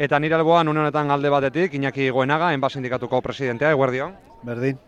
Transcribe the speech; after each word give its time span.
Eta 0.00 0.16
nire 0.16 0.32
alboan 0.32 0.70
une 0.70 0.80
honetan 0.80 1.10
alde 1.12 1.28
batetik, 1.28 1.74
Iñaki 1.76 2.06
Goenaga, 2.08 2.54
enba 2.56 2.70
sindikatuko 2.70 3.18
presidentea, 3.20 3.74
eguerdio. 3.74 4.06
Berdin. 4.48 4.78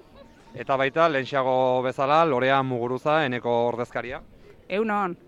Eta 0.56 0.78
baita, 0.80 1.08
lehenxiago 1.12 1.82
bezala, 1.84 2.22
Lorea 2.24 2.62
Muguruza, 2.62 3.18
eneko 3.26 3.52
ordezkaria. 3.66 4.22
Egun 4.70 4.94
hon. 4.94 5.18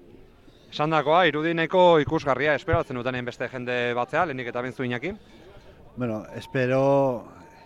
Esandakoa, 0.72 1.26
irudineko 1.28 1.84
ikusgarria, 2.00 2.54
esperatzen 2.56 2.96
duten 2.96 3.20
beste 3.28 3.50
jende 3.52 3.78
batzea, 4.00 4.24
lehenik 4.24 4.48
eta 4.54 4.64
bintzu 4.64 4.88
Iñaki. 4.88 5.12
Bueno, 5.98 6.24
espero 6.34 6.80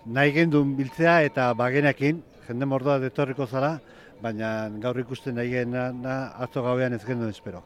nahi 0.05 0.35
gendun 0.35 0.75
biltzea 0.75 1.23
eta 1.23 1.53
bagenekin, 1.55 2.25
jende 2.49 2.67
mordoa 2.67 2.99
detorriko 2.99 3.47
zara, 3.47 3.77
baina 4.21 4.69
gaur 4.83 4.99
ikusten 5.07 5.39
nahi 5.39 5.55
gena 5.55 6.23
atzo 6.35 6.67
gauean 6.67 6.99
ez 6.99 7.05
gendun 7.07 7.31
espero. 7.31 7.63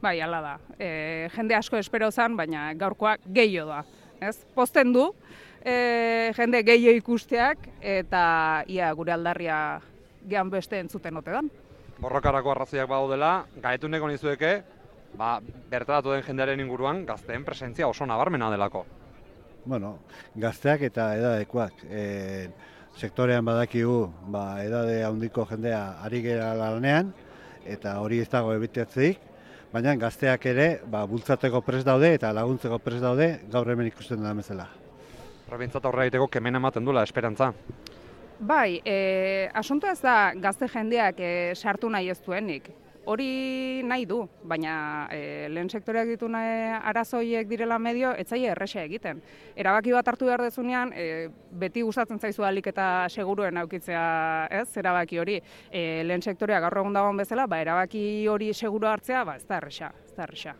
Bai, 0.00 0.16
ala 0.24 0.40
da. 0.40 0.54
E, 0.78 1.28
jende 1.34 1.54
asko 1.54 1.76
espero 1.76 2.10
zan, 2.10 2.36
baina 2.36 2.70
gaurkoa 2.74 3.18
gehiago 3.26 3.68
da. 3.68 3.82
Ez? 4.20 4.38
Posten 4.54 4.94
du, 4.94 5.10
e, 5.60 6.32
jende 6.36 6.62
gehiago 6.64 6.96
ikusteak, 7.02 7.66
eta 7.80 8.22
ia 8.68 8.88
gure 8.96 9.12
aldarria 9.12 9.58
gehan 10.28 10.50
beste 10.52 10.80
entzuten 10.80 11.20
ote 11.20 11.36
dan. 11.36 11.50
Borrokarako 12.00 12.54
arrazoiak 12.54 12.88
badaudela, 12.88 13.44
gaetuneko 13.60 14.08
nizueke, 14.08 14.54
ba, 15.20 15.38
bertaratu 15.70 16.14
den 16.14 16.24
jendearen 16.24 16.64
inguruan 16.64 17.04
gazteen 17.04 17.44
presentzia 17.44 17.88
oso 17.88 18.06
nabarmena 18.08 18.50
delako. 18.52 18.86
Bueno, 19.66 19.98
gazteak 20.40 20.88
eta 20.88 21.10
edadekoak. 21.18 21.84
E, 21.90 22.48
sektorean 22.96 23.44
badakigu, 23.44 24.06
ba, 24.32 24.62
edade 24.64 25.02
handiko 25.04 25.44
jendea 25.48 26.00
ari 26.04 26.22
gera 26.24 26.54
lanean, 26.56 27.12
eta 27.68 27.98
hori 28.00 28.20
ez 28.24 28.28
dago 28.32 28.54
ebitatzeik, 28.56 29.28
baina 29.72 29.94
gazteak 29.96 30.46
ere 30.50 30.68
ba, 30.90 31.04
bultzateko 31.06 31.60
pres 31.62 31.84
daude 31.86 32.12
eta 32.16 32.32
laguntzeko 32.34 32.78
pres 32.82 33.00
daude 33.02 33.30
gaur 33.52 33.70
hemen 33.70 33.90
ikusten 33.90 34.22
da 34.22 34.34
bezala. 34.34 34.66
Probintzat 35.46 35.86
aurre 35.86 36.06
egiteko 36.06 36.28
kemen 36.30 36.58
ematen 36.58 36.84
dula, 36.86 37.02
esperantza. 37.06 37.52
Bai, 38.40 38.80
e, 38.84 39.48
asunto 39.54 39.88
ez 39.90 39.98
da 40.00 40.32
gazte 40.34 40.68
jendeak 40.70 41.18
e, 41.20 41.32
sartu 41.54 41.90
nahi 41.90 42.08
ez 42.10 42.18
duenik. 42.24 42.70
Hori 43.08 43.82
nahi 43.88 44.04
du, 44.04 44.20
baina 44.44 45.08
e, 45.10 45.48
lehen 45.48 45.70
sektoreak 45.72 46.08
ditu 46.12 46.28
nahi 46.28 46.76
arazoiek 46.92 47.48
direla 47.48 47.78
medio, 47.80 48.12
etzaile 48.12 48.50
erresa 48.52 48.82
egiten. 48.84 49.22
Erabaki 49.56 49.94
bat 49.96 50.08
hartu 50.12 50.28
behar 50.28 50.44
dezunean, 50.44 50.92
e, 50.92 51.28
beti 51.62 51.82
gustatzen 51.86 52.20
zaizu 52.20 52.44
alik 52.44 52.68
eta 52.70 53.08
seguruen 53.08 53.56
aukitzea, 53.62 54.02
ez, 54.60 54.68
erabaki 54.76 55.18
hori. 55.18 55.38
E, 55.72 56.02
lehen 56.04 56.22
sektoreak 56.22 56.66
gaur 56.66 56.82
egun 56.82 56.98
dagoen 56.98 57.24
bezala, 57.24 57.48
ba, 57.48 57.62
erabaki 57.64 58.02
hori 58.28 58.52
seguru 58.52 58.90
hartzea, 58.92 59.24
ba, 59.24 59.38
ez 59.40 59.46
da 59.48 59.56
erresa, 59.62 59.94
ez 60.04 60.14
da 60.16 60.26
erresa. 60.28 60.54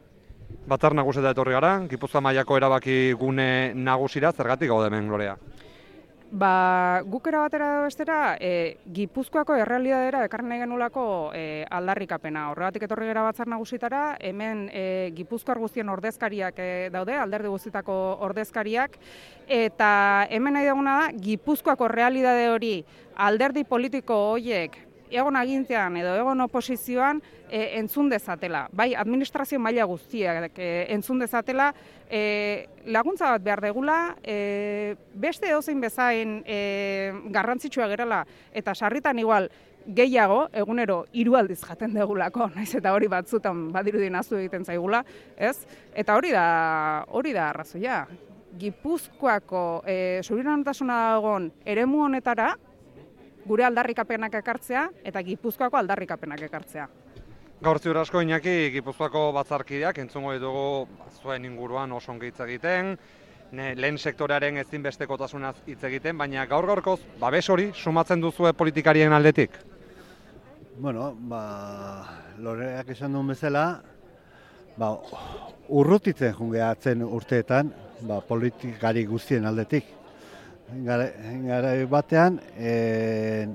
Batzar 0.71 0.95
naguseta 0.97 1.35
etorri 1.35 1.55
gara, 1.55 1.77
Gipuzkoa 1.91 2.25
mailako 2.25 2.57
erabaki 2.57 2.99
gune 3.21 3.73
nagusira, 3.75 4.33
zergatik 4.33 4.73
gaude 4.73 4.89
hemen, 4.89 5.13
Lorea? 5.13 5.37
Ba, 6.31 7.03
guk 7.11 7.25
erabatera 7.27 7.67
edo 7.75 7.87
bestera, 7.89 8.37
e, 8.39 8.77
Gipuzkoako 8.95 9.57
errealidadera 9.59 10.21
ekarri 10.29 10.47
nahi 10.47 10.61
genulako 10.63 11.05
e, 11.35 11.65
aldarrikapena. 11.75 12.45
Horregatik 12.53 12.85
etorri 12.87 13.09
gara 13.09 13.25
batzar 13.27 13.51
nagusitara, 13.51 14.03
hemen 14.23 14.69
e, 14.71 14.85
Gipuzkoar 15.17 15.59
guztien 15.59 15.91
ordezkariak 15.91 16.61
e, 16.63 16.69
daude, 16.95 17.17
alderdi 17.19 17.51
guztietako 17.51 17.97
ordezkariak, 18.29 18.95
eta 19.49 19.91
hemen 20.31 20.55
nahi 20.55 20.71
duguna 20.71 20.95
da, 21.01 21.11
Gipuzkoako 21.19 21.91
realidade 21.91 22.47
hori 22.53 22.77
alderdi 23.19 23.67
politiko 23.67 24.21
horiek 24.31 24.79
egon 25.11 25.37
agintzean 25.37 25.97
edo 26.01 26.15
egon 26.19 26.41
oposizioan 26.47 27.21
e, 27.49 27.79
entzun 27.79 28.09
dezatela. 28.11 28.67
Bai, 28.73 28.93
administrazio 28.95 29.61
maila 29.61 29.87
guztiak 29.91 30.59
e, 30.59 30.71
entzun 30.95 31.19
dezatela, 31.23 31.71
e, 32.09 32.67
laguntza 32.87 33.33
bat 33.35 33.43
behar 33.45 33.65
degula, 33.65 33.99
e, 34.23 34.95
beste 35.15 35.51
edozein 35.51 35.81
bezain 35.81 36.41
e, 36.47 37.13
garrantzitsua 37.35 37.91
gerala, 37.91 38.25
eta 38.55 38.75
sarritan 38.75 39.19
igual, 39.19 39.51
gehiago, 39.87 40.49
egunero 40.53 41.05
hiru 41.13 41.37
aldiz 41.37 41.61
jaten 41.65 41.95
degulako, 41.97 42.51
naiz 42.55 42.73
eta 42.77 42.93
hori 42.95 43.09
batzutan 43.11 43.69
badirudi 43.75 44.11
nazu 44.11 44.37
egiten 44.39 44.65
zaigula, 44.65 45.05
ez? 45.37 45.57
Eta 45.95 46.17
hori 46.17 46.33
da, 46.35 47.05
hori 47.09 47.33
da 47.37 47.49
arrazoia. 47.51 48.05
Gipuzkoako 48.61 49.83
e, 49.87 50.21
dagoen 50.21 51.51
eremu 51.65 52.05
honetara, 52.05 52.57
gure 53.47 53.65
aldarrikapenak 53.65 54.35
ekartzea 54.41 54.89
eta 55.05 55.23
Gipuzkoako 55.23 55.79
aldarrikapenak 55.81 56.43
ekartzea. 56.49 56.89
Gaur 57.61 57.79
ziur 57.79 57.99
asko 58.01 58.23
Iñaki 58.25 58.71
Gipuzkoako 58.73 59.31
batzarkideak 59.37 59.99
entzungo 60.01 60.33
ditugu 60.33 60.87
zuen 61.23 61.45
inguruan 61.45 61.93
oso 61.93 62.13
ongi 62.13 62.31
hitz 62.31 62.41
egiten, 62.47 62.95
ne, 63.53 63.75
lehen 63.77 63.99
sektorearen 63.99 64.57
ezinbestekotasunaz 64.63 65.57
hitz 65.67 65.83
egiten, 65.85 66.17
baina 66.19 66.47
gaur 66.49 66.67
gaurkoz 66.71 67.01
babes 67.21 67.49
hori 67.51 67.71
sumatzen 67.75 68.21
duzue 68.21 68.53
politikarien 68.57 69.13
aldetik. 69.13 69.59
Bueno, 70.81 71.13
ba, 71.29 71.43
loreak 72.39 72.95
esan 72.97 73.13
duen 73.13 73.35
bezala, 73.35 73.65
ba, 74.81 74.95
urrutitzen 75.69 76.33
jungeatzen 76.39 77.05
urteetan, 77.05 77.75
ba, 78.09 78.23
politikari 78.25 79.05
guztien 79.05 79.45
aldetik 79.45 80.00
gara 80.85 81.73
batean 81.91 82.39
e, 82.57 83.49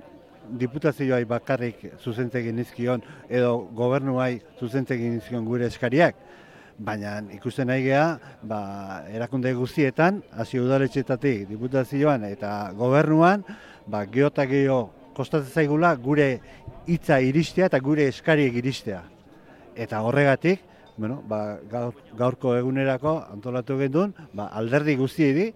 diputazioai 0.60 1.24
bakarrik 1.26 1.86
zuzentzegin 2.04 2.56
nizkion 2.56 3.04
edo 3.30 3.58
gobernuai 3.76 4.40
zuzentzegin 4.60 5.18
nizkion 5.18 5.46
gure 5.46 5.68
eskariak. 5.72 6.16
Baina 6.76 7.22
ikusten 7.32 7.70
nahi 7.72 7.86
geha, 7.86 8.20
ba, 8.44 9.06
erakunde 9.08 9.54
guztietan, 9.56 10.20
hasi 10.36 10.60
udaletxetatik 10.60 11.48
diputazioan 11.48 12.26
eta 12.28 12.52
gobernuan, 12.76 13.46
ba, 13.88 14.04
geota 14.12 14.44
geho 14.50 14.90
kostatzen 15.16 15.54
zaigula 15.54 15.94
gure 15.96 16.30
hitza 16.92 17.22
iristea 17.24 17.70
eta 17.72 17.80
gure 17.80 18.10
eskariek 18.12 18.60
iristea. 18.60 19.02
Eta 19.76 20.02
horregatik, 20.04 20.62
bueno, 20.98 21.22
ba, 21.28 21.58
gaur, 21.72 21.96
gaurko 22.20 22.58
egunerako 22.60 23.22
antolatu 23.32 23.80
gendun, 23.80 24.12
ba, 24.36 24.50
alderdi 24.60 24.98
guztiedi, 25.00 25.54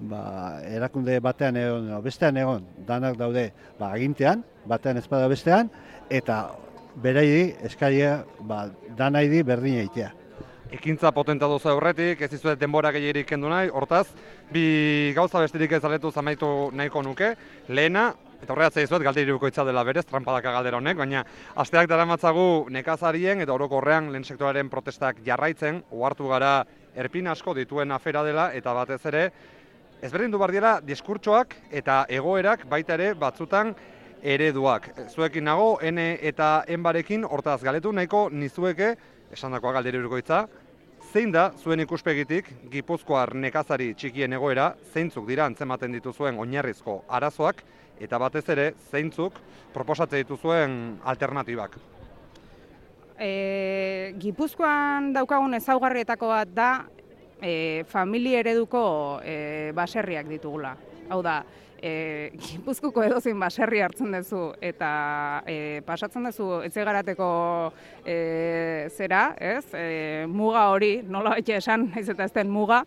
ba, 0.00 0.60
erakunde 0.68 1.18
batean 1.20 1.56
egon, 1.56 1.90
bestean 2.04 2.36
egon, 2.36 2.66
danak 2.86 3.18
daude 3.18 3.50
ba, 3.78 3.92
agintean, 3.92 4.44
batean 4.68 5.00
ezpada 5.00 5.28
bestean, 5.28 5.70
eta 6.10 6.48
beraidi 7.02 7.54
eskaria 7.66 8.22
ba, 8.40 8.68
danaidi 8.96 9.42
berdin 9.42 9.82
eitea. 9.84 10.12
Ekintza 10.68 11.14
potenta 11.16 11.48
dozu 11.48 11.70
aurretik, 11.72 12.20
ez 12.20 12.32
izuet 12.36 12.60
denbora 12.60 12.90
gehiagirik 12.92 13.30
kendu 13.30 13.48
nahi, 13.48 13.70
hortaz, 13.72 14.06
bi 14.52 15.12
gauza 15.16 15.40
besterik 15.40 15.72
ez 15.72 15.84
aletu 15.84 16.10
zamaitu 16.12 16.70
nahiko 16.76 17.02
nuke, 17.02 17.30
lehena, 17.68 18.10
eta 18.42 18.52
horreatzea 18.52 18.84
izuet, 18.84 19.02
galderi 19.02 19.32
itza 19.48 19.64
dela 19.64 19.82
berez, 19.84 20.04
trampadaka 20.06 20.52
galdera 20.52 20.76
honek, 20.76 20.98
baina 20.98 21.24
asteak 21.56 21.88
dara 21.88 22.04
matzagu 22.06 22.66
nekazarien 22.70 23.40
eta 23.40 23.52
orokorrean 23.52 24.12
lehen 24.12 24.24
sektoraren 24.24 24.68
protestak 24.68 25.24
jarraitzen, 25.24 25.82
ohartu 25.90 26.28
gara 26.28 26.64
erpin 26.94 27.26
asko 27.26 27.54
dituen 27.54 27.90
afera 27.92 28.22
dela, 28.22 28.52
eta 28.52 28.74
batez 28.74 29.00
ere, 29.06 29.30
Ezberdin 29.98 30.30
du 30.30 30.38
bardiela 30.38 30.76
diskurtsoak 30.86 31.56
eta 31.74 32.04
egoerak 32.08 32.62
baita 32.70 32.94
ere 32.94 33.14
batzutan 33.18 33.72
ereduak. 34.22 34.92
Zuekin 35.10 35.44
nago, 35.44 35.78
N 35.82 35.98
eta 35.98 36.64
N 36.68 37.24
hortaz 37.24 37.62
galetu 37.62 37.92
nahiko 37.92 38.28
nizueke, 38.30 38.94
esan 39.32 39.52
dakoa 39.52 39.72
galderi 39.72 39.98
urgoitza, 39.98 40.46
zein 41.12 41.32
da 41.32 41.52
zuen 41.58 41.80
ikuspegitik 41.80 42.46
Gipuzkoar 42.70 43.34
nekazari 43.34 43.94
txikien 43.94 44.32
egoera, 44.32 44.74
zeintzuk 44.92 45.26
dira 45.26 45.46
antzematen 45.46 45.92
dituzuen 45.92 46.38
oinarrizko 46.38 47.04
arazoak, 47.08 47.64
eta 47.98 48.18
batez 48.18 48.48
ere 48.48 48.74
zeintzuk 48.90 49.34
proposatze 49.74 50.16
dituzuen 50.22 51.00
alternatibak. 51.04 51.74
E, 53.18 54.14
Gipuzkoan 54.18 55.12
daukagun 55.12 55.54
ezaugarrietako 55.58 56.28
bat 56.28 56.54
da 56.54 56.70
e, 57.42 57.84
familia 57.88 58.40
ereduko 58.40 59.20
e, 59.24 59.72
baserriak 59.74 60.28
ditugula. 60.28 60.74
Hau 61.08 61.20
da, 61.22 61.42
e, 61.80 62.32
Gipuzkuko 62.38 63.02
edozin 63.06 63.38
baserri 63.40 63.80
hartzen 63.84 64.12
duzu 64.14 64.42
eta 64.64 64.90
e, 65.46 65.80
pasatzen 65.86 66.28
duzu 66.28 66.62
etxegarateko 66.68 67.30
e, 68.04 68.18
zera, 68.94 69.22
ez? 69.38 69.64
E, 69.74 70.26
muga 70.30 70.68
hori, 70.72 70.98
nola 71.06 71.36
baita 71.36 71.58
esan, 71.58 71.88
ez 71.96 72.08
eta 72.08 72.26
ez 72.26 72.34
den 72.34 72.50
muga, 72.52 72.82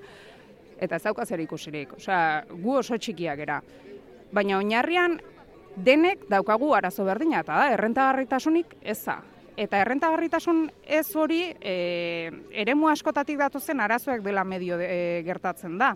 eta 0.81 0.98
ez 0.98 1.04
dauka 1.04 1.25
zer 1.25 1.44
ikusirik. 1.44 1.98
Osea, 2.00 2.46
gu 2.52 2.78
oso 2.81 2.98
txikiak 2.98 3.44
era. 3.48 3.62
Baina 4.31 4.58
oinarrian 4.60 5.20
denek 5.75 6.28
daukagu 6.30 6.74
arazo 6.75 7.06
berdina, 7.08 7.42
eta 7.46 7.58
da, 7.58 7.75
errentagarritasunik 7.75 8.75
eza 8.81 9.22
eta 9.62 9.81
errentagarritasun 9.84 10.66
ez 10.81 11.06
hori 11.16 11.42
e, 11.62 11.75
eremu 12.63 12.90
askotatik 12.90 13.38
datozen 13.40 13.81
arazoak 13.84 14.24
dela 14.25 14.44
medio 14.44 14.80
e, 14.81 15.22
gertatzen 15.28 15.78
da. 15.78 15.94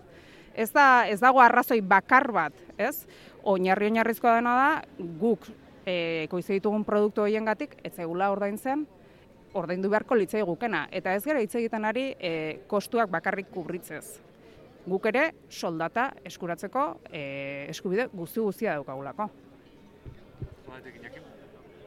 Ez 0.56 0.70
da 0.72 1.06
ez 1.10 1.18
dago 1.20 1.42
arrazoi 1.42 1.80
bakar 1.84 2.30
bat, 2.32 2.56
ez? 2.78 3.04
Oinarri 3.46 3.90
oinarrizkoa 3.90 4.36
dena 4.38 4.54
da 4.56 4.68
guk 5.20 5.48
e, 5.84 6.24
ekoize 6.24 6.56
ditugun 6.56 6.86
produktu 6.86 7.26
horiengatik 7.26 7.76
ez 7.84 7.96
egula 7.98 8.30
ordaintzen 8.32 8.86
ordaindu 9.56 9.90
beharko 9.90 10.16
litzai 10.16 10.44
gukena. 10.46 10.86
Eta 10.92 11.14
ez 11.16 11.24
gara 11.24 11.42
hitz 11.42 11.54
egiten 11.58 11.84
ari 11.88 12.10
e, 12.18 12.32
kostuak 12.70 13.10
bakarrik 13.12 13.50
kubritzez. 13.52 14.20
Guk 14.86 15.08
ere 15.10 15.32
soldata 15.50 16.12
eskuratzeko 16.28 16.84
e, 17.10 17.22
eskubide 17.72 18.06
guzti 18.14 18.44
guztia 18.44 18.76
daukagulako. 18.78 19.30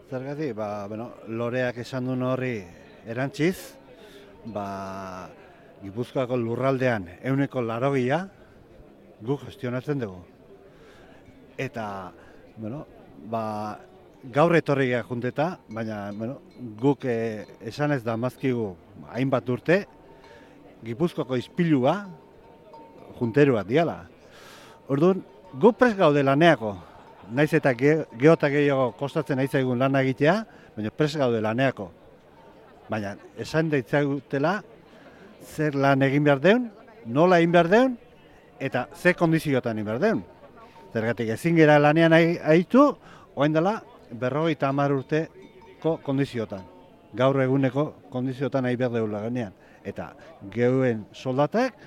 Zergatik, 0.10 0.56
ba, 0.58 0.88
bueno, 0.88 1.12
loreak 1.28 1.78
esan 1.84 2.08
duen 2.10 2.24
horri 2.26 2.64
erantziz, 3.06 3.76
ba, 4.50 5.30
Gipuzkoako 5.84 6.34
lurraldean 6.36 7.06
euneko 7.30 7.62
larogia 7.62 8.24
guk 9.22 9.44
gestionatzen 9.46 10.02
dugu. 10.02 10.18
Eta, 11.62 11.86
bueno, 12.58 12.82
ba, 13.30 13.44
gaur 14.34 14.58
etorri 14.58 14.90
gara 14.90 15.06
junteta, 15.06 15.52
baina, 15.70 16.02
bueno, 16.18 16.40
guk 16.82 17.06
eh, 17.06 17.46
esan 17.70 17.94
ez 17.94 18.02
da 18.02 18.18
mazkigu 18.18 18.72
hainbat 19.14 19.54
urte, 19.54 19.84
Gipuzkoako 20.90 21.38
izpilua 21.38 22.00
junterua 23.20 23.62
diala. 23.62 24.00
Orduan, 24.90 25.22
guk 25.54 25.78
pres 25.78 25.94
gaude 26.02 26.26
laneako, 26.26 26.80
naiz 27.32 27.54
eta 27.54 27.74
ge, 27.78 28.06
geota 28.20 28.50
gehiago 28.50 28.92
kostatzen 29.00 29.40
naiz 29.40 29.54
egun 29.56 29.80
lana 29.80 30.02
egitea, 30.06 30.36
baina 30.76 30.92
pres 30.92 31.16
gaude 31.18 31.42
laneako. 31.42 31.90
Baina, 32.90 33.16
esan 33.38 33.70
deitzagutela, 33.70 34.60
zer 35.46 35.76
lan 35.76 36.02
egin 36.08 36.26
behar 36.26 36.42
deun, 36.42 36.70
nola 37.06 37.40
egin 37.40 37.54
behar 37.54 37.70
deun, 37.70 37.96
eta 38.60 38.88
ze 38.96 39.14
kondiziotan 39.14 39.78
egin 39.78 39.88
behar 39.92 40.02
deun. 40.04 40.24
Zergatik 40.94 41.30
ezin 41.36 41.58
gera 41.60 41.78
lanean 41.80 42.14
aitu, 42.14 42.90
oain 43.36 43.54
dela 43.54 43.78
berrogeita 44.12 44.70
hamar 44.70 44.94
urteko 44.96 46.00
kondiziotan. 46.04 46.66
Gaur 47.14 47.42
eguneko 47.42 47.94
kondiziotan 48.14 48.66
nahi 48.66 48.78
behar 48.78 48.98
deula 48.98 49.22
ganean. 49.22 49.54
Eta 49.86 50.12
geuen 50.54 51.06
soldatak 51.14 51.78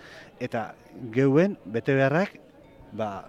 eta 0.41 0.73
geuen 1.15 1.57
bete 1.65 1.95
beharrak 1.95 2.39
ba, 2.93 3.29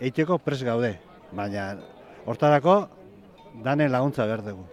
eiteko 0.00 0.38
pres 0.38 0.62
gaude. 0.64 0.94
Baina 1.32 1.74
hortarako 2.26 2.80
danen 3.64 3.92
laguntza 3.92 4.26
behar 4.26 4.44
dugu. 4.46 4.66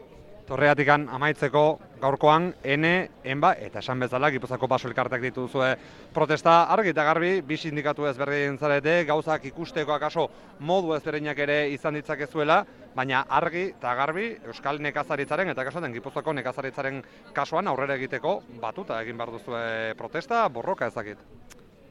Torreatikan 0.46 1.08
amaitzeko 1.10 1.62
gaurkoan 1.98 2.52
ene, 2.62 3.10
enba 3.26 3.56
eta 3.58 3.82
esan 3.82 4.04
bezala 4.04 4.30
Gipuzako 4.30 4.68
baso 4.70 4.86
elkarteak 4.88 5.24
dituzue 5.24 5.72
protesta 6.14 6.68
argi 6.76 6.92
eta 6.94 7.06
garbi 7.08 7.32
bi 7.42 7.58
sindikatu 7.58 8.06
ezberdin 8.06 8.60
zarete 8.62 8.94
gauzak 9.10 9.48
ikusteko 9.50 9.96
akaso 9.96 10.28
modu 10.60 10.94
ezberdinak 10.94 11.42
ere 11.48 11.58
izan 11.74 11.98
ditzakezuela 11.98 12.60
baina 12.96 13.24
argi 13.40 13.72
eta 13.72 13.96
garbi 13.98 14.28
Euskal 14.46 14.82
Nekazaritzaren 14.86 15.50
eta 15.50 15.66
kasuan 15.66 15.98
Gipuzkoako 15.98 16.38
nekazaritzaren 16.38 17.02
kasuan 17.34 17.68
aurrera 17.68 17.98
egiteko 17.98 18.42
batuta 18.62 19.02
egin 19.02 19.18
behar 19.18 19.34
duzue 19.40 19.96
protesta 19.98 20.46
borroka 20.50 20.94
ezakit. 20.94 21.18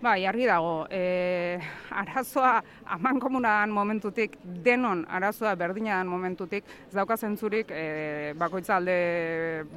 Bai, 0.05 0.27
argi 0.29 0.45
dago, 0.45 0.85
e, 0.93 1.57
arazoa 1.97 2.59
aman 2.93 3.17
komunan 3.23 3.71
momentutik, 3.73 4.35
denon 4.45 5.01
arazoa 5.09 5.55
berdina 5.57 6.03
momentutik, 6.05 6.67
ez 6.91 6.93
dauka 6.93 7.17
zentzurik 7.17 7.73
e, 7.73 8.35
bakoitza 8.37 8.77
alde 8.77 8.99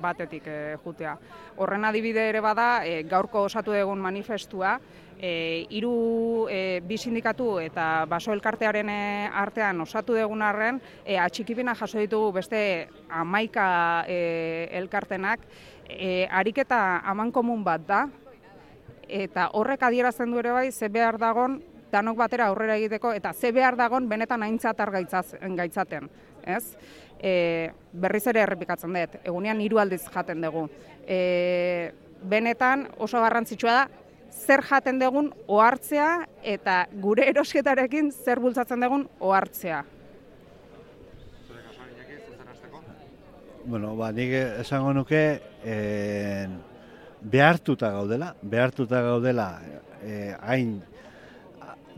batetik 0.04 0.50
e, 0.52 0.58
jutea. 0.84 1.14
Horren 1.56 1.88
adibide 1.88 2.28
ere 2.34 2.44
bada, 2.44 2.68
e, 2.84 3.06
gaurko 3.08 3.46
osatu 3.48 3.72
egun 3.72 4.04
manifestua, 4.04 4.76
e, 5.16 5.64
iru 5.80 5.96
e, 6.52 6.82
bi 6.84 7.00
sindikatu 7.00 7.62
eta 7.64 8.04
baso 8.12 8.36
elkartearen 8.36 8.92
artean 9.32 9.80
osatu 9.88 10.20
egun 10.20 10.44
arren, 10.44 10.84
e, 11.06 11.16
atxikipina 11.16 11.72
jaso 11.72 12.04
ditugu 12.04 12.36
beste 12.42 12.62
amaika 13.08 14.04
e, 14.12 14.22
elkartenak, 14.84 15.48
e, 15.88 16.26
ariketa 16.28 17.00
aman 17.16 17.32
komun 17.32 17.64
bat 17.64 17.88
da, 17.88 18.08
eta 19.07 19.50
horrek 19.54 19.83
adierazten 19.83 20.31
du 20.31 20.39
ere 20.39 20.51
bai 20.51 20.71
ze 20.71 20.89
behar 20.89 21.18
dagon 21.18 21.62
danok 21.92 22.18
batera 22.18 22.48
aurrera 22.48 22.75
egiteko 22.77 23.13
eta 23.13 23.33
ze 23.33 23.51
behar 23.51 23.75
dagon 23.75 24.09
benetan 24.09 24.44
aintzat 24.44 24.77
gaitzaten, 24.77 26.09
ez? 26.45 26.75
E, 27.19 27.71
berriz 27.94 28.25
ere 28.27 28.42
errepikatzen 28.42 28.94
dut, 28.94 29.15
egunean 29.24 29.62
hiru 29.62 29.80
aldiz 29.80 30.04
jaten 30.13 30.42
dugu. 30.42 30.68
E, 31.07 31.92
benetan 32.21 32.88
oso 32.98 33.21
garrantzitsua 33.21 33.71
da 33.71 33.88
zer 34.31 34.62
jaten 34.62 35.00
dugun 35.00 35.31
ohartzea 35.48 36.27
eta 36.44 36.86
gure 37.01 37.27
erosketarekin 37.31 38.12
zer 38.12 38.39
bultzatzen 38.39 38.83
dugun 38.83 39.07
ohartzea. 39.19 39.83
Bueno, 43.68 43.98
ba, 44.00 44.13
nik 44.15 44.31
esango 44.63 44.94
nuke, 44.95 45.21
en, 45.68 46.54
behartuta 47.32 47.92
gaudela, 47.92 48.34
behartuta 48.42 49.02
gaudela 49.02 49.48
eh, 50.04 50.36
hain 50.42 50.82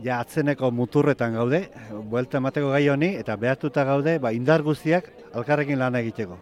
ja 0.02 0.20
atzeneko 0.20 0.70
muturretan 0.72 1.34
gaude, 1.36 1.66
buelta 2.10 2.38
emateko 2.40 2.70
gai 2.72 2.86
honi, 2.88 3.14
eta 3.20 3.36
behartuta 3.36 3.84
gaude 3.84 4.18
ba, 4.18 4.32
indar 4.32 4.64
guztiak 4.64 5.10
alkarrekin 5.36 5.78
lan 5.78 5.98
egiteko. 6.00 6.38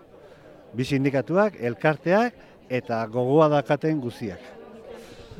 Bi 0.75 0.85
sindikatuak, 0.85 1.59
elkarteak 1.61 2.37
eta 2.71 3.01
gogoa 3.11 3.49
dakaten 3.53 4.01
guztiak. 4.01 4.41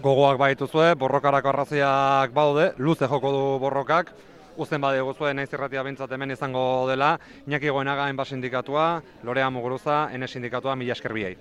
Gogoak 0.03 0.39
baituzue, 0.39 0.93
borrokarako 0.99 1.51
arraziak 1.53 2.35
baude, 2.35 2.73
luze 2.79 3.07
joko 3.11 3.33
du 3.35 3.45
borrokak, 3.63 4.15
Uzen 4.59 4.83
bade 4.83 4.99
guzue 5.07 5.31
naiz 5.39 5.53
irratia 5.55 5.85
bintzat 5.87 6.11
hemen 6.11 6.35
izango 6.35 6.63
dela, 6.89 7.13
Iñaki 7.47 7.71
Goenaga 7.71 8.09
enba 8.11 8.25
sindikatua, 8.27 8.89
Lorea 9.23 9.53
Muguruza, 9.55 10.09
ene 10.11 10.27
sindikatua, 10.27 10.75
mila 10.75 10.97
esker 10.97 11.15
biei. 11.15 11.37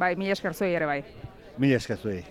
Bai, 0.00 0.14
mila 0.16 0.32
esker 0.32 0.56
ere 0.64 0.86
bai. 0.88 1.02
Mila 1.58 1.78
zuei. 1.96 2.22